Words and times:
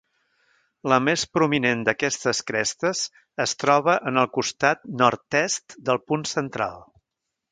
La 0.91 0.97
més 1.07 1.25
prominent 1.37 1.83
d'aquestes 1.89 2.39
crestes 2.47 3.03
es 3.45 3.53
troba 3.65 3.97
en 4.13 4.17
el 4.23 4.31
costat 4.39 4.83
nord-est 5.03 5.79
del 5.91 6.05
punt 6.11 6.27
central. 6.35 6.83